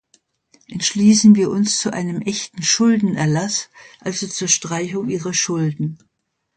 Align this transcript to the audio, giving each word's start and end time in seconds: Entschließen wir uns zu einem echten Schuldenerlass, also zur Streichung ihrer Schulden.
Entschließen 0.67 1.35
wir 1.35 1.51
uns 1.51 1.77
zu 1.77 1.93
einem 1.93 2.23
echten 2.23 2.63
Schuldenerlass, 2.63 3.69
also 3.99 4.25
zur 4.27 4.47
Streichung 4.47 5.09
ihrer 5.09 5.31
Schulden. 5.35 5.99